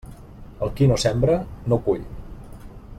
[0.67, 1.37] El qui no sembra,
[1.73, 2.05] no cull.